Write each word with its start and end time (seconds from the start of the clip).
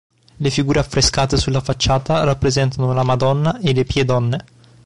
Le 0.37 0.49
figure 0.49 0.79
affrescate 0.79 1.37
sulla 1.37 1.61
facciata 1.61 2.23
rappresentano 2.23 2.91
la 2.91 3.03
"Madonna" 3.03 3.59
e 3.59 3.71
le 3.71 3.83
"Pie 3.85 4.03
Donne". 4.03 4.45